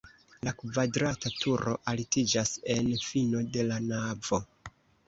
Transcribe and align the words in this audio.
La 0.45 0.53
kvadrata 0.61 1.31
turo 1.43 1.75
altiĝas 1.93 2.57
en 2.79 2.91
fino 3.13 3.47
de 3.59 3.71
la 3.71 3.83
navo. 3.95 4.43